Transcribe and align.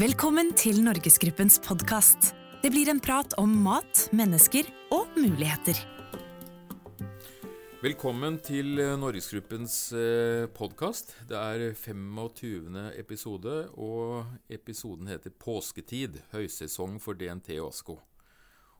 Velkommen 0.00 0.54
til 0.56 0.78
Norgesgruppens 0.80 1.58
podkast. 1.60 2.30
Det 2.62 2.70
blir 2.72 2.88
en 2.88 3.00
prat 3.04 3.34
om 3.36 3.50
mat, 3.60 4.06
mennesker 4.16 4.64
og 4.88 5.10
muligheter. 5.20 5.76
Velkommen 7.82 8.38
til 8.40 8.80
eh, 8.80 8.94
Norgesgruppens 8.96 9.92
podkast. 10.56 11.12
Det 11.28 11.36
er 11.36 11.74
25. 11.76 12.72
episode, 12.96 13.68
og 13.76 14.24
episoden 14.48 15.12
heter 15.12 15.28
'Påsketid 15.28 16.22
høysesong 16.32 16.96
for 16.96 17.12
DNT 17.12 17.60
og 17.60 17.68
ASKO'. 17.74 17.98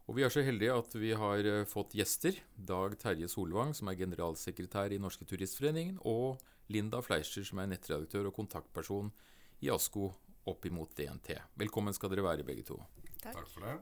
Og 0.08 0.16
Vi 0.16 0.22
er 0.24 0.32
så 0.32 0.40
heldige 0.40 0.72
at 0.72 0.96
vi 0.96 1.12
har 1.12 1.44
eh, 1.44 1.68
fått 1.68 1.92
gjester. 1.92 2.40
Dag 2.56 2.96
Terje 2.96 3.28
Solvang, 3.28 3.76
som 3.76 3.88
er 3.88 4.00
generalsekretær 4.00 4.96
i 4.96 4.98
Norske 4.98 5.28
Turistforeningen, 5.28 5.98
og 6.08 6.40
Linda 6.68 7.04
Fleischer, 7.04 7.44
som 7.44 7.58
er 7.58 7.68
nettredaktør 7.68 8.32
og 8.32 8.34
kontaktperson 8.40 9.12
i 9.60 9.68
ASKO 9.68 10.14
opp 10.50 10.66
imot 10.66 10.94
DNT. 10.96 11.36
Velkommen 11.60 11.94
skal 11.94 12.12
dere 12.12 12.24
være, 12.26 12.46
begge 12.46 12.64
to. 12.66 12.78
Takk, 13.22 13.36
Takk 13.36 13.50
for 13.52 13.66
det. 13.66 13.76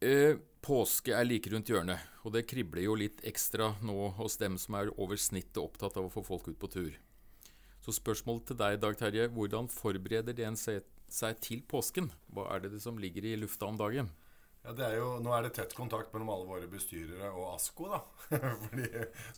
Eh, 0.00 0.38
påske 0.64 1.12
er 1.12 1.26
like 1.26 1.50
rundt 1.52 1.68
hjørnet, 1.68 2.00
og 2.24 2.32
det 2.32 2.46
kribler 2.48 2.86
jo 2.86 2.94
litt 2.96 3.20
ekstra 3.28 3.74
nå 3.84 4.14
hos 4.16 4.38
dem 4.40 4.56
som 4.60 4.78
er 4.80 4.92
over 4.96 5.20
snittet 5.20 5.60
opptatt 5.60 5.98
av 6.00 6.08
å 6.08 6.12
få 6.14 6.24
folk 6.24 6.48
ut 6.48 6.60
på 6.60 6.70
tur. 6.72 6.94
Så 7.84 7.92
spørsmålet 7.96 8.48
til 8.48 8.58
deg, 8.60 8.78
Dag 8.80 8.96
Terje. 9.00 9.28
Hvordan 9.32 9.68
forbereder 9.72 10.36
DNC 10.36 10.80
seg 11.10 11.38
til 11.44 11.62
påsken? 11.68 12.10
Hva 12.32 12.46
er 12.54 12.64
det 12.64 12.80
som 12.84 12.98
ligger 13.00 13.28
i 13.28 13.36
lufta 13.40 13.68
om 13.68 13.76
dagen? 13.80 14.10
Ja, 14.60 14.74
er 14.84 14.98
jo, 14.98 15.14
nå 15.24 15.32
er 15.32 15.46
det 15.46 15.54
tett 15.56 15.72
kontakt 15.76 16.12
mellom 16.12 16.32
alle 16.34 16.48
våre 16.48 16.68
bestyrere 16.68 17.30
og 17.32 17.54
ASKO. 17.54 17.88
da. 17.92 18.00
Fordi 18.66 18.88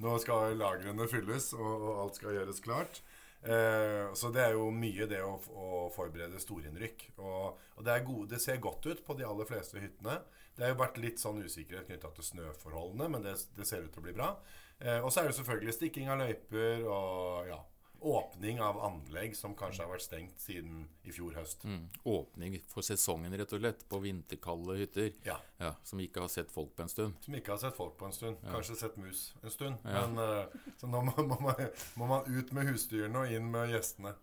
nå 0.02 0.15
skal 0.23 0.59
lagrene 0.59 1.07
fylles, 1.10 1.52
og, 1.59 1.71
og 1.71 2.01
alt 2.05 2.19
skal 2.19 2.38
gjøres 2.38 2.62
klart. 2.65 3.02
Eh, 3.42 4.12
så 4.14 4.30
det 4.30 4.42
er 4.45 4.55
jo 4.55 4.69
mye 4.74 5.06
det 5.10 5.19
å, 5.27 5.34
å 5.59 5.87
forberede 5.95 6.40
storinnrykk. 6.43 7.09
Og, 7.18 7.59
og 7.76 7.87
det, 7.87 7.99
gode, 8.07 8.29
det, 8.34 8.43
ser 8.43 8.62
godt 8.62 8.87
ut 8.87 9.02
på 9.07 9.16
de 9.18 9.26
aller 9.26 9.49
fleste 9.49 9.82
hyttene. 9.82 10.21
Det 10.54 10.66
har 10.66 10.74
jo 10.74 10.82
vært 10.82 11.01
litt 11.02 11.23
sånn 11.23 11.43
usikkerhet 11.43 11.88
knytta 11.88 12.12
til 12.15 12.29
snøforholdene, 12.29 13.09
men 13.15 13.26
det, 13.26 13.34
det, 13.57 13.66
ser 13.68 13.84
ut 13.84 13.93
til 13.95 14.04
å 14.04 14.07
bli 14.07 14.16
bra. 14.16 14.32
Eh, 14.79 15.01
og 15.01 15.10
så 15.10 15.23
er 15.23 15.30
det 15.30 15.38
selvfølgelig 15.40 15.76
stikking 15.79 16.12
av 16.12 16.23
løyper 16.23 16.87
og 16.87 17.51
ja, 17.51 17.59
åpning 18.03 18.61
av 18.61 18.79
anlegg 18.85 19.37
som 19.37 19.55
kanskje 19.59 19.85
har 19.85 19.91
vært 19.93 20.05
stengt 20.05 20.41
siden 20.43 20.85
i 21.07 21.15
fjor 21.15 21.37
høst. 21.39 21.65
Mm. 21.69 21.87
Åpning 22.09 22.57
for 22.71 22.87
sesongen, 22.87 23.35
rett 23.39 23.55
og 23.55 23.63
slett, 23.63 23.85
på 23.89 24.01
vinterkalde 24.03 24.77
hytter. 24.81 25.11
Ja. 25.27 25.39
ja. 25.63 25.73
Som 25.87 26.03
ikke 26.05 26.25
har 26.25 26.33
sett 26.33 26.53
folk 26.53 26.75
på 26.77 26.87
en 26.87 26.93
stund. 26.93 27.17
Som 27.25 27.39
ikke 27.39 27.55
har 27.55 27.63
sett 27.63 27.79
folk 27.79 27.97
på 28.01 28.09
en 28.09 28.17
stund. 28.17 28.43
Kanskje 28.49 28.79
sett 28.83 28.99
mus 29.01 29.25
en 29.43 29.55
stund. 29.55 29.89
Men 29.89 30.19
uh, 30.19 30.73
så 30.80 30.91
nå 30.91 31.03
må, 31.09 31.17
må, 31.17 31.41
man, 31.47 31.65
må, 32.01 32.11
man, 32.11 32.29
ut 32.29 32.53
med 32.57 32.71
husdyrene 32.73 33.25
og 33.25 33.35
inn 33.39 33.51
med 33.55 33.75
gjestene. 33.75 34.15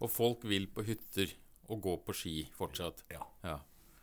Og 0.00 0.12
folk 0.12 0.44
vil 0.48 0.68
på 0.72 0.84
hytter 0.86 1.32
og 1.72 1.80
gå 1.82 1.96
på 2.06 2.14
ski 2.16 2.36
fortsatt. 2.56 3.04
Ja. 3.12 3.24
ja. 3.46 3.58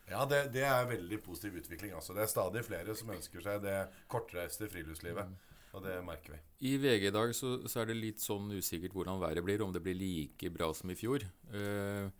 Ja, 0.09 0.25
det, 0.29 0.49
det, 0.53 0.65
er 0.67 0.85
veldig 0.89 1.21
positiv 1.23 1.55
utvikling. 1.61 1.93
Altså. 1.95 2.13
Det 2.13 2.25
er 2.25 2.31
stadig 2.31 2.65
flere 2.67 2.95
som 2.97 3.11
ønsker 3.13 3.43
seg 3.43 3.63
det 3.63 3.77
kortreiste 4.11 4.67
friluftslivet. 4.71 5.31
Og 5.73 5.81
det 5.81 5.93
merker 6.05 6.35
vi. 6.35 6.41
I 6.69 6.73
VG 6.77 7.07
i 7.09 7.13
dag 7.13 7.31
så, 7.35 7.55
så, 7.65 7.81
er 7.81 7.89
det 7.89 7.97
litt 7.97 8.21
sånn 8.21 8.51
usikkert 8.53 8.93
hvordan 8.93 9.21
været 9.21 9.45
blir, 9.45 9.63
om 9.65 9.73
det 9.73 9.81
blir 9.83 9.97
like 9.97 10.51
bra 10.53 10.69
som 10.77 10.91
i 10.93 10.97
fjor. 10.97 11.25
Uh, 11.49 12.11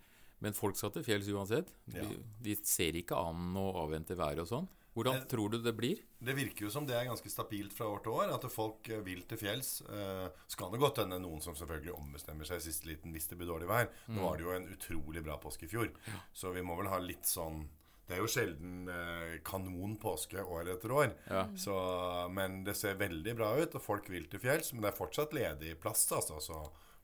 men 0.42 0.56
folk 0.56 0.76
skal 0.76 0.92
til 0.94 1.04
fjells 1.06 1.30
uansett. 1.30 1.70
De, 1.86 2.02
ja. 2.02 2.24
de, 2.44 2.56
ser 2.66 2.98
ikke 2.98 3.16
an 3.16 3.54
å 3.56 3.68
avvente 3.84 4.18
været 4.18 4.42
og 4.42 4.50
sånn. 4.50 4.66
Hvordan 4.94 5.22
det, 5.22 5.28
tror 5.30 5.50
du 5.50 5.56
det 5.62 5.72
blir? 5.74 6.02
Det 6.22 6.34
virker 6.36 6.66
jo 6.66 6.70
som 6.70 6.84
det 6.86 6.94
er 6.94 7.06
ganske 7.08 7.30
stabilt 7.30 7.72
fra 7.74 7.88
år 7.90 8.02
til 8.04 8.14
år. 8.14 8.34
At 8.36 8.44
folk 8.52 8.90
eh, 8.90 9.02
vil 9.06 9.24
til 9.30 9.40
fjells. 9.40 9.78
Uh, 9.86 10.26
skal 10.50 10.74
det 10.74 10.82
godt 10.82 11.00
hende 11.02 11.18
noen 11.22 11.42
som 11.42 11.56
selvfølgelig 11.58 11.94
ombestemmer 11.94 12.46
seg 12.46 12.60
i 12.60 12.66
siste 12.66 12.90
liten 12.90 13.14
hvis 13.14 13.30
det 13.30 13.38
blir 13.38 13.50
dårlig 13.50 13.70
vær. 13.70 13.88
Nå 14.10 14.18
mm. 14.18 14.26
var 14.26 14.36
det 14.38 14.46
jo 14.46 14.52
en 14.58 14.68
utrolig 14.74 15.24
bra 15.26 15.38
påske 15.42 15.66
i 15.66 15.72
fjor, 15.72 15.90
så 16.34 16.54
vi 16.54 16.62
må 16.66 16.76
vel 16.78 16.90
ha 16.92 17.00
litt 17.02 17.26
sånn 17.26 17.64
det 18.04 18.16
er 18.16 18.20
jo 18.20 18.28
sjelden 18.28 18.88
eh, 18.92 19.36
kanon 19.46 19.94
påske 20.00 20.42
år 20.42 20.68
etter 20.74 20.92
år. 20.92 21.14
Ja. 21.30 21.46
Så, 21.56 21.76
men 22.36 22.60
det 22.66 22.76
ser 22.76 22.98
veldig 23.00 23.32
bra 23.38 23.54
ut, 23.56 23.78
og 23.78 23.84
folk 23.84 24.10
vil 24.12 24.26
til 24.28 24.42
fjells. 24.42 24.74
Men 24.74 24.84
det 24.84 24.90
er 24.90 24.98
fortsatt 24.98 25.32
ledig 25.36 25.72
plass, 25.80 26.04
altså. 26.12 26.36
Så 26.44 26.58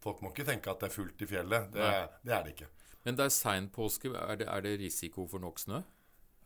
folk 0.05 0.21
må 0.21 0.35
ikke 0.35 0.49
tenke 0.51 0.73
at 0.73 0.83
det 0.83 0.91
er 0.91 0.97
fullt 0.99 1.25
i 1.25 1.31
fjellet. 1.31 1.73
Det, 1.73 1.89
det 2.27 2.37
er 2.37 2.45
det 2.45 2.55
ikke. 2.57 2.69
Men 3.09 3.17
det 3.17 3.27
er 3.31 3.33
sein 3.33 3.71
påske. 3.73 4.13
Er 4.13 4.43
det, 4.43 4.51
er 4.53 4.67
det, 4.67 4.77
risiko 4.85 5.25
for 5.31 5.41
nok 5.41 5.63
snø? 5.63 5.81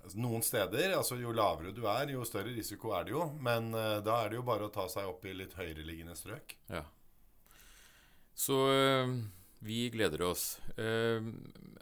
Altså, 0.04 0.22
noen 0.22 0.46
steder. 0.46 0.94
altså 1.00 1.18
Jo 1.18 1.34
lavere 1.34 1.74
du 1.74 1.88
er, 1.90 2.14
jo 2.14 2.22
større 2.28 2.54
risiko 2.54 2.94
er 2.94 3.08
det 3.08 3.16
jo. 3.16 3.26
Men 3.42 3.72
uh, 3.74 3.98
da 4.06 4.22
er 4.22 4.30
det 4.30 4.38
jo 4.38 4.46
bare 4.46 4.68
å 4.68 4.74
ta 4.74 4.86
seg 4.92 5.10
opp 5.10 5.26
i 5.26 5.34
litt 5.34 5.58
høyereliggende 5.58 6.14
strøk. 6.18 6.54
Ja. 6.70 6.86
Så 8.38 8.60
uh 8.70 9.16
vi 9.64 9.88
gleder 9.94 10.22
oss. 10.28 10.58
Uh, 10.78 11.32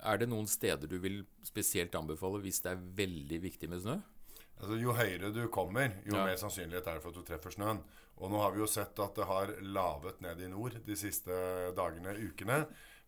er 0.02 0.22
det 0.22 0.30
noen 0.30 0.48
steder 0.50 0.90
du 0.90 0.98
vil 1.02 1.22
spesielt 1.46 1.94
anbefale 1.98 2.42
hvis 2.44 2.62
det 2.64 2.74
er 2.74 2.86
veldig 3.02 3.42
viktig 3.42 3.70
med 3.70 3.82
snø? 3.84 3.98
Altså, 4.62 4.78
jo 4.78 4.94
høyere 4.94 5.32
du 5.34 5.42
kommer, 5.50 5.98
jo 6.06 6.14
ja. 6.14 6.22
mer 6.28 6.38
sannsynlighet 6.38 6.86
er 6.86 6.98
det 6.98 7.02
for 7.02 7.10
at 7.10 7.18
du 7.18 7.26
treffer 7.26 7.54
snøen. 7.54 7.82
Og 8.22 8.30
nå 8.30 8.38
har 8.38 8.52
vi 8.54 8.62
jo 8.62 8.70
sett 8.70 8.98
at 9.02 9.16
det 9.18 9.26
har 9.26 9.50
lavet 9.74 10.20
ned 10.22 10.42
i 10.44 10.50
nord 10.52 10.76
de 10.86 10.96
siste 10.98 11.34
dagene, 11.74 12.14
ukene. 12.14 12.62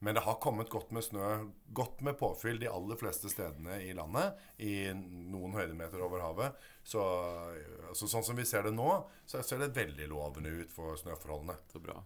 Men 0.04 0.18
det 0.18 0.24
har 0.26 0.40
kommet 0.42 0.68
godt 0.68 0.90
med 0.92 1.04
snø, 1.06 1.28
godt 1.72 2.02
med 2.04 2.18
påfyll 2.18 2.58
de 2.60 2.68
aller 2.68 2.98
fleste 2.98 3.30
stedene 3.30 3.78
i 3.86 3.92
landet. 3.96 4.40
I 4.58 4.90
noen 4.92 5.54
høydemeter 5.54 6.02
over 6.02 6.24
havet. 6.24 6.58
Så 6.82 7.04
altså, 7.88 8.10
sånn 8.10 8.26
som 8.26 8.36
vi 8.36 8.44
ser 8.48 8.66
det 8.66 8.74
nå, 8.74 8.90
så 9.24 9.40
ser 9.46 9.62
det 9.62 9.70
veldig 9.78 10.10
lovende 10.10 10.52
ut 10.58 10.74
for 10.74 10.98
snøforholdene. 11.00 11.56
Så 11.70 11.80
bra. 11.84 12.00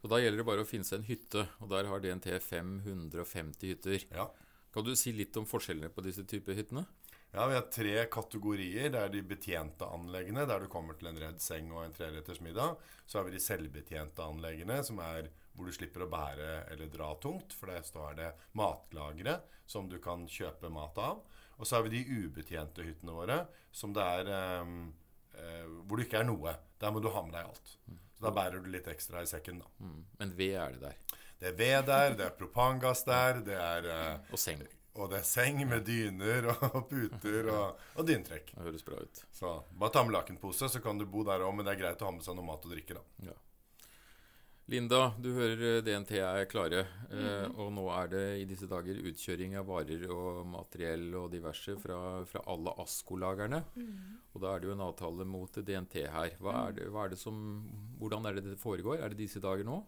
Så 0.00 0.10
da 0.12 0.20
gjelder 0.20 0.42
det 0.42 0.48
bare 0.48 0.64
å 0.64 0.68
finne 0.68 0.86
seg 0.86 1.00
en 1.00 1.08
hytte, 1.08 1.46
og 1.62 1.70
der 1.72 1.88
har 1.90 2.02
DNT 2.02 2.28
550 2.44 3.72
hytter. 3.72 4.02
Ja. 4.12 4.28
Kan 4.74 4.84
du 4.84 4.92
si 4.98 5.14
litt 5.16 5.36
om 5.40 5.48
forskjellene 5.48 5.88
på 5.88 6.04
disse 6.04 6.26
typer 6.28 6.58
hyttene? 6.58 6.84
Ja, 7.32 7.46
Vi 7.46 7.54
har 7.54 7.66
tre 7.72 8.04
kategorier. 8.12 8.90
Det 8.92 9.00
er 9.00 9.10
de 9.12 9.22
betjente 9.22 9.84
anleggene, 9.84 10.46
der 10.48 10.62
du 10.62 10.68
kommer 10.72 10.96
til 10.96 11.10
en 11.10 11.18
redd 11.20 11.40
seng 11.42 11.72
og 11.74 11.82
en 11.84 11.96
treretters 11.96 12.40
middag. 12.40 12.78
Så 13.06 13.18
har 13.18 13.26
vi 13.26 13.34
de 13.34 13.42
selvbetjente 13.42 14.24
anleggene, 14.24 14.78
som 14.84 15.00
er 15.04 15.28
hvor 15.56 15.68
du 15.68 15.72
slipper 15.72 16.04
å 16.04 16.10
bære 16.12 16.52
eller 16.72 16.92
dra 16.92 17.10
tungt. 17.20 17.52
For 17.56 17.72
der 17.72 17.84
står 17.84 18.16
det 18.20 18.30
matlagre 18.56 19.40
som 19.66 19.88
du 19.88 19.98
kan 20.00 20.24
kjøpe 20.28 20.72
mat 20.72 20.96
av. 21.02 21.24
Og 21.56 21.66
så 21.66 21.78
har 21.78 21.86
vi 21.86 21.96
de 21.96 22.24
ubetjente 22.24 22.84
hyttene 22.84 23.16
våre, 23.16 23.42
som 23.72 23.92
det 23.96 24.04
er 24.04 24.32
eh, 24.32 24.72
uh, 25.36 25.64
hvor 25.84 25.96
det 25.96 26.08
ikke 26.08 26.20
er 26.20 26.28
noe. 26.28 26.56
Der 26.80 26.92
må 26.92 27.00
du 27.00 27.08
ha 27.12 27.24
med 27.24 27.36
deg 27.36 27.48
alt. 27.48 27.76
Så 28.16 28.24
da 28.24 28.32
bærer 28.32 28.62
du 28.64 28.70
litt 28.72 28.88
ekstra 28.88 29.22
i 29.22 29.28
sekken, 29.28 29.60
da. 29.60 29.68
Mm. 29.84 30.00
Men 30.20 30.32
ved 30.38 30.56
er 30.56 30.76
det 30.76 30.82
der? 30.86 31.20
Det 31.36 31.50
er 31.50 31.56
ved 31.58 31.88
der, 31.90 32.14
det 32.16 32.24
er 32.24 32.36
propangass 32.38 33.04
der, 33.04 33.42
det 33.44 33.56
er 33.60 33.88
uh, 33.92 34.32
Og 34.32 34.40
seng. 34.40 34.62
Og 34.96 35.10
det 35.12 35.18
er 35.18 35.26
seng 35.28 35.60
med 35.68 35.84
dyner 35.84 36.48
og 36.54 36.78
puter 36.90 37.50
og, 37.52 37.82
og 38.00 38.06
dyntrekk. 38.08 38.54
Det 38.54 38.64
høres 38.64 38.86
bra 38.86 39.02
ut. 39.04 39.20
Så 39.36 39.52
bare 39.76 39.92
ta 39.92 40.04
med 40.06 40.16
lakenpose, 40.16 40.70
så 40.72 40.80
kan 40.80 40.96
du 40.96 41.04
bo 41.04 41.26
der 41.28 41.44
òg, 41.44 41.52
men 41.58 41.68
det 41.68 41.74
er 41.74 41.82
greit 41.82 42.00
å 42.00 42.08
ha 42.08 42.14
med 42.16 42.24
seg 42.24 42.38
noe 42.38 42.48
mat 42.48 42.64
og 42.64 42.72
drikke, 42.72 42.96
da. 42.96 43.28
Ja. 43.28 43.36
Linda, 44.66 45.12
du 45.22 45.28
hører 45.36 45.60
eh, 45.62 45.82
DNT 45.86 46.16
er 46.18 46.48
klare. 46.50 46.86
Mm. 47.06 47.52
og 47.62 47.68
nå 47.70 47.84
er 47.94 48.08
det 48.10 48.22
i 48.40 48.46
disse 48.50 48.66
dager 48.66 48.98
utkjøring 49.06 49.54
av 49.60 49.68
varer 49.68 50.02
og 50.10 50.40
materiell 50.50 51.04
og 51.14 51.28
diverse 51.30 51.76
fra, 51.78 51.98
fra 52.26 52.42
alle 52.50 52.72
ASKO-lagerne. 52.82 53.60
Mm. 53.78 54.16
Og 54.34 54.42
da 54.42 54.50
er 54.50 54.60
det 54.60 54.68
jo 54.68 54.74
en 54.74 54.82
avtale 54.88 55.26
mot 55.28 55.60
DNT 55.68 56.00
her. 56.10 56.34
Hva 56.42 56.56
er 56.64 56.80
det, 56.80 56.88
hva 56.90 57.06
er 57.06 57.14
det 57.14 57.20
som, 57.20 57.38
hvordan 58.00 58.26
er 58.26 58.40
det 58.40 58.48
det 58.48 58.58
foregår? 58.58 58.98
Er 58.98 59.14
det 59.14 59.22
disse 59.22 59.42
dager 59.44 59.62
nå? 59.68 59.84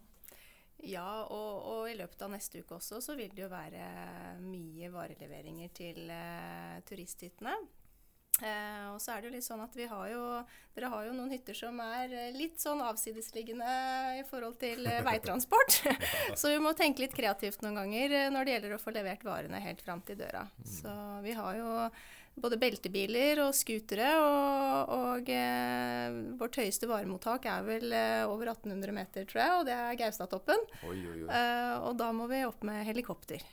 Ja, 0.87 1.25
og, 1.27 1.65
og, 1.67 1.81
i 1.91 1.97
løpet 1.99 2.21
av 2.23 2.31
neste 2.31 2.61
uke 2.63 2.77
også 2.77 3.01
så 3.03 3.15
vil 3.19 3.33
det 3.35 3.43
jo 3.43 3.51
være 3.51 3.83
mye 4.45 4.87
vareleveringer 4.93 5.73
til 5.75 6.05
uh, 6.07 6.79
turisthyttene. 6.87 7.57
Eh, 8.45 8.85
og 8.93 8.99
så 9.01 9.13
er 9.13 9.21
det 9.21 9.29
jo 9.29 9.35
litt 9.35 9.47
sånn 9.47 9.63
at 9.63 9.75
vi 9.75 9.87
har 9.89 10.09
jo 10.11 10.23
Dere 10.75 10.91
har 10.93 11.07
jo 11.09 11.15
noen 11.15 11.31
hytter 11.33 11.57
som 11.57 11.79
er 11.83 12.13
eh, 12.13 12.35
litt 12.35 12.61
sånn 12.61 12.79
avsidesliggende 12.85 13.71
i 14.19 14.23
forhold 14.29 14.59
til 14.61 14.85
eh, 14.87 15.01
veitransport. 15.03 15.81
så 16.39 16.53
vi 16.53 16.61
må 16.63 16.71
tenke 16.77 17.03
litt 17.03 17.17
kreativt 17.17 17.65
noen 17.65 17.81
ganger 17.81 18.15
eh, 18.15 18.29
når 18.31 18.45
det 18.45 18.55
gjelder 18.55 18.77
å 18.77 18.83
få 18.83 18.95
levert 18.95 19.25
varene 19.27 19.59
helt 19.63 19.83
fram 19.83 20.05
til 20.07 20.21
døra. 20.21 20.45
Mm. 20.61 20.71
Så 20.77 20.95
vi 21.25 21.35
har 21.35 21.59
jo 21.59 21.73
både 22.39 22.59
beltebiler 22.59 23.41
og 23.43 23.53
scootere, 23.57 24.09
og, 24.23 24.93
og 24.95 25.31
eh, 25.33 26.19
vårt 26.39 26.59
høyeste 26.61 26.89
varemottak 26.89 27.47
er 27.51 27.65
vel 27.67 27.95
eh, 27.95 28.23
over 28.29 28.53
1800 28.53 28.95
meter, 28.95 29.27
tror 29.29 29.43
jeg, 29.43 29.55
og 29.59 29.69
det 29.69 29.75
er 29.75 29.99
Gaustatoppen. 29.99 30.67
Eh, 30.83 31.75
og 31.83 31.97
da 31.99 32.11
må 32.15 32.29
vi 32.31 32.45
opp 32.47 32.63
med 32.67 32.85
helikopter. 32.87 33.43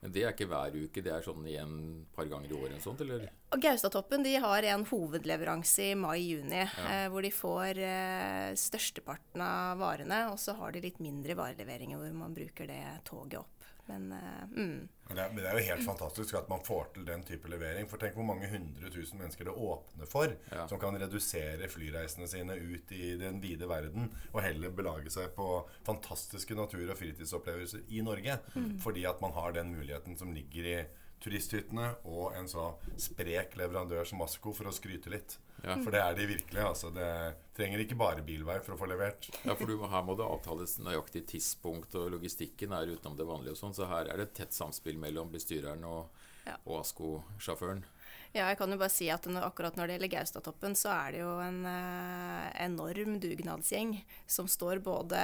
Men 0.00 0.14
det 0.14 0.22
er 0.24 0.32
ikke 0.32 0.48
hver 0.48 0.76
uke, 0.80 1.02
det 1.04 1.12
er 1.12 1.24
sånn 1.24 1.44
igjen 1.44 1.72
et 2.00 2.14
par 2.16 2.28
ganger 2.30 2.48
i 2.48 2.56
året? 2.56 2.80
Sånt, 2.80 3.02
eller? 3.04 3.26
Gaustatoppen 3.60 4.24
de 4.24 4.32
har 4.40 4.64
en 4.72 4.86
hovedleveranse 4.88 5.90
i 5.90 5.98
mai-juni, 5.98 6.62
eh, 6.64 7.06
hvor 7.12 7.26
de 7.26 7.32
får 7.34 7.80
eh, 7.84 8.48
størsteparten 8.56 9.44
av 9.44 9.80
varene. 9.82 10.22
Og 10.32 10.40
så 10.40 10.56
har 10.56 10.72
de 10.72 10.86
litt 10.86 11.02
mindre 11.04 11.36
vareleveringer 11.36 12.00
hvor 12.00 12.16
man 12.16 12.36
bruker 12.36 12.70
det 12.70 12.80
toget 13.08 13.42
opp. 13.42 13.59
Men 13.90 14.12
eh, 14.16 14.44
mm. 14.54 14.88
Men 15.10 15.16
det, 15.18 15.22
er, 15.24 15.32
men 15.34 15.42
det 15.42 15.48
er 15.50 15.56
jo 15.58 15.66
helt 15.74 15.82
fantastisk 15.88 16.36
at 16.38 16.48
man 16.52 16.60
får 16.62 16.92
til 16.94 17.06
den 17.08 17.24
type 17.26 17.50
levering. 17.50 17.88
For 17.90 17.98
tenk 17.98 18.14
hvor 18.14 18.26
mange 18.28 18.46
hundre 18.52 18.92
tusen 18.94 19.18
mennesker 19.18 19.48
det 19.48 19.54
åpner 19.58 20.06
for, 20.06 20.36
Ja. 20.54 20.68
som 20.70 20.78
kan 20.78 20.94
redusere 21.02 21.66
flyreisene 21.72 22.28
sine 22.30 22.54
ut 22.54 22.92
i 22.94 23.16
den 23.18 23.40
vide 23.42 23.66
verden, 23.66 24.06
og 24.30 24.44
heller 24.46 24.70
belage 24.70 25.10
seg 25.10 25.32
på 25.34 25.48
fantastiske 25.88 26.54
natur- 26.54 26.92
og 26.94 26.98
fritidsopplevelser 27.00 27.82
i 27.90 28.04
Norge. 28.06 28.38
Fordi 28.84 29.04
at 29.10 29.18
man 29.24 29.34
har 29.34 29.52
den 29.58 29.74
muligheten 29.74 30.14
som 30.20 30.30
ligger 30.36 30.70
i 30.76 30.78
turisthyttene 31.20 31.90
og 32.08 32.34
en 32.38 32.48
så 32.48 32.70
sprek 33.00 33.56
leverandør 33.60 34.08
som 34.08 34.22
Masco 34.22 34.54
for 34.56 34.70
å 34.70 34.74
skryte 34.74 35.12
litt. 35.12 35.36
Ja. 35.60 35.76
For 35.84 35.92
det 35.92 36.00
er 36.00 36.16
de 36.16 36.26
virkelig. 36.30 36.62
altså 36.64 36.90
Det 36.94 37.10
trenger 37.56 37.82
ikke 37.84 37.98
bare 38.00 38.24
bilvei 38.24 38.56
for 38.64 38.74
å 38.74 38.80
få 38.80 38.88
levert. 38.88 39.28
Ja, 39.44 39.54
for 39.58 39.68
du, 39.68 39.76
her 39.84 40.06
må 40.06 40.16
det 40.16 40.24
avtales 40.24 40.78
nøyaktig 40.80 41.26
tidspunkt, 41.34 41.94
og 42.00 42.10
logistikken 42.16 42.72
er 42.76 42.94
utenom 42.94 43.18
det 43.18 43.28
vanlige. 43.28 43.56
og 43.58 43.60
sånn, 43.60 43.76
Så 43.76 43.88
her 43.90 44.08
er 44.08 44.16
det 44.16 44.30
et 44.30 44.34
tett 44.42 44.56
samspill 44.56 44.96
mellom 44.98 45.30
bestyreren 45.32 45.84
og, 45.84 46.08
Ja. 46.46 46.56
og 46.64 46.80
ASKO-sjåføren. 46.80 47.84
Ja, 48.32 48.46
jeg 48.48 48.58
kan 48.58 48.70
jo 48.70 48.78
bare 48.78 48.90
si 48.94 49.08
at 49.10 49.26
når, 49.26 49.42
akkurat 49.50 49.76
når 49.76 49.86
det 49.86 49.94
gjelder 49.98 50.12
Gaustatoppen, 50.16 50.74
så 50.78 50.88
er 50.94 51.12
det 51.12 51.20
jo 51.20 51.32
en 51.42 51.66
eh, 51.66 52.64
enorm 52.64 53.18
dugnadsgjeng 53.20 54.04
som 54.26 54.46
står 54.46 54.80
både 54.80 55.18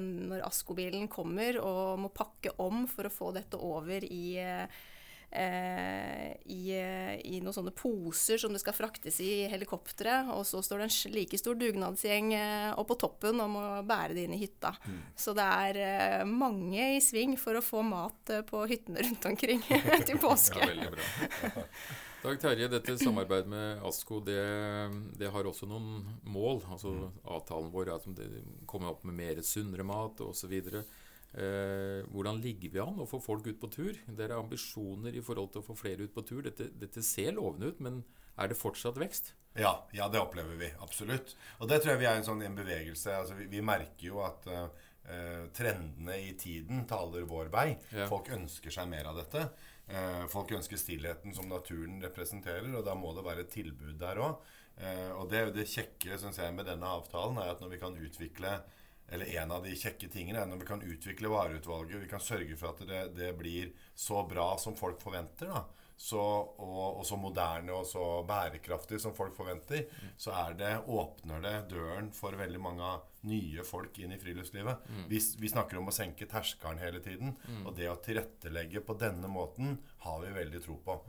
når 0.00 0.46
Asko-bilen 0.48 1.08
kommer 1.12 1.60
og 1.60 1.98
må 2.00 2.08
pakke 2.08 2.54
om 2.58 2.86
for 2.88 3.04
å 3.04 3.12
få 3.12 3.32
dette 3.36 3.60
over 3.60 4.00
i 4.04 4.38
eh, 4.40 4.64
i, 4.66 4.97
eh, 5.30 6.32
i 7.28 7.40
noen 7.42 7.54
sånne 7.54 7.72
poser 7.76 8.40
som 8.40 8.54
det 8.54 8.62
skal 8.62 8.76
fraktes 8.76 9.20
i 9.24 9.46
helikopteret. 9.50 10.32
Og 10.34 10.46
så 10.48 10.62
står 10.64 10.82
det 10.82 10.88
en 10.88 11.14
like 11.14 11.40
stor 11.40 11.58
dugnadsgjeng 11.58 12.32
eh, 12.36 12.72
oppå 12.78 12.98
toppen 13.00 13.40
og 13.44 13.52
må 13.52 13.64
bære 13.88 14.16
det 14.16 14.26
inn 14.26 14.36
i 14.36 14.42
hytta. 14.42 14.74
Så 15.18 15.34
det 15.36 15.46
er 15.46 15.80
eh, 15.84 16.26
mange 16.28 16.94
i 16.96 17.00
sving 17.04 17.36
for 17.40 17.58
å 17.58 17.64
få 17.64 17.84
mat 17.86 18.34
eh, 18.34 18.44
på 18.46 18.64
hyttene 18.70 19.04
rundt 19.06 19.30
omkring 19.32 19.64
til 20.08 20.20
påske. 20.22 20.60
Ja, 20.62 20.72
veldig 20.74 20.92
bra. 20.96 21.64
Dag 22.18 22.40
Terje, 22.42 22.66
dette 22.66 22.96
samarbeidet 22.98 23.46
med 23.46 23.82
ASKO 23.86 24.16
det, 24.26 24.40
det 25.20 25.28
har 25.30 25.46
også 25.46 25.68
noen 25.70 26.00
mål. 26.26 26.64
altså 26.66 27.12
Avtalen 27.22 27.70
vår 27.70 27.92
er 27.92 27.94
at 27.94 28.08
de 28.18 28.42
kommer 28.66 28.90
opp 28.90 29.04
med 29.06 29.14
mer 29.20 29.38
sunnere 29.46 29.86
mat 29.86 30.18
osv. 30.26 30.56
Eh, 31.36 32.06
hvordan 32.08 32.40
ligger 32.40 32.72
vi 32.72 32.80
an 32.80 33.02
å 33.02 33.08
få 33.08 33.20
folk 33.20 33.46
ut 33.50 33.60
på 33.60 33.68
tur? 33.72 33.98
Dere 34.08 34.36
har 34.36 34.44
ambisjoner 34.44 35.16
i 35.16 35.24
forhold 35.24 35.52
til 35.52 35.62
å 35.62 35.66
få 35.66 35.76
flere 35.76 36.08
ut 36.08 36.14
på 36.14 36.24
tur. 36.26 36.40
Dette, 36.46 36.70
dette 36.80 37.04
ser 37.04 37.34
lovende 37.36 37.72
ut, 37.72 37.82
men 37.84 38.02
er 38.38 38.50
det 38.50 38.58
fortsatt 38.58 38.98
vekst? 39.00 39.34
Ja, 39.58 39.74
ja, 39.92 40.08
det 40.08 40.20
opplever 40.22 40.56
vi. 40.56 40.70
Absolutt. 40.84 41.34
Og 41.58 41.68
det 41.70 41.82
tror 41.82 41.94
jeg 41.94 42.02
vi 42.04 42.10
er 42.10 42.20
en 42.20 42.26
sånn 42.26 42.44
en 42.46 42.58
bevegelse. 42.58 43.16
Altså, 43.16 43.36
vi, 43.38 43.48
vi 43.52 43.64
merker 43.64 44.10
jo 44.10 44.22
at 44.24 44.46
eh, 44.52 45.48
trendene 45.56 46.20
i 46.22 46.32
tiden 46.38 46.86
taler 46.88 47.26
vår 47.28 47.50
vei. 47.52 47.72
Ja. 47.92 48.06
Folk 48.10 48.30
ønsker 48.34 48.72
seg 48.74 48.88
mer 48.90 49.10
av 49.10 49.18
dette. 49.20 49.48
Uh, 49.88 50.26
folk 50.28 50.50
ønsker 50.52 50.76
stillheten 50.76 51.32
som 51.32 51.46
naturen 51.48 51.94
representerer, 52.04 52.66
og 52.76 52.82
da 52.84 52.92
må 52.92 53.14
det 53.16 53.22
være 53.24 53.46
et 53.46 53.54
tilbud 53.54 53.94
der 54.00 54.20
òg. 54.20 54.42
Uh, 54.76 55.14
og 55.16 55.30
det 55.32 55.38
er 55.40 55.52
det 55.54 55.64
kjekke 55.70 56.18
synes 56.20 56.36
jeg, 56.42 56.52
med 56.54 56.68
denne 56.68 56.90
avtalen, 56.98 57.40
er 57.40 57.54
at 57.54 57.62
når 57.64 57.72
vi 57.72 57.80
kan 57.80 57.96
utvikle 57.96 58.58
eller 59.08 59.32
en 59.40 59.56
av 59.56 59.64
de 59.64 59.74
kjekke 59.76 60.10
tingene 60.12 60.42
er 60.42 60.48
når 60.50 60.62
vi 60.62 60.68
kan 60.68 60.84
utvikle 60.84 61.32
vareutvalget, 61.32 62.02
vi 62.04 62.10
kan 62.10 62.22
sørge 62.22 62.56
for 62.60 62.74
at 62.74 62.86
det, 62.88 63.02
det 63.16 63.34
blir 63.38 63.72
så 63.96 64.22
bra 64.28 64.52
som 64.60 64.76
folk 64.78 65.00
forventer, 65.02 65.52
da. 65.52 65.64
Så, 65.98 66.20
og, 66.62 67.00
og 67.00 67.06
så 67.08 67.16
moderne 67.18 67.74
og 67.74 67.82
så 67.90 68.02
bærekraftig 68.22 69.00
som 69.02 69.16
folk 69.18 69.32
forventer, 69.34 69.88
så 70.14 70.30
er 70.44 70.52
det, 70.54 70.68
åpner 70.86 71.42
det 71.42 71.54
døren 71.72 72.12
for 72.14 72.36
veldig 72.38 72.60
mange 72.62 72.90
nye 73.26 73.64
folk 73.66 73.98
inn 73.98 74.14
i 74.14 74.18
friluftslivet. 74.22 74.84
Vi, 75.10 75.18
vi 75.42 75.50
snakker 75.50 75.80
om 75.80 75.90
å 75.90 75.94
senke 75.96 76.28
terskelen 76.30 76.78
hele 76.78 77.00
tiden. 77.02 77.34
Og 77.66 77.74
det 77.74 77.88
å 77.90 77.96
tilrettelegge 77.98 78.84
på 78.86 78.94
denne 79.00 79.26
måten 79.26 79.74
har 80.04 80.22
vi 80.22 80.30
veldig 80.38 80.62
tro 80.62 80.78
på. 80.86 81.00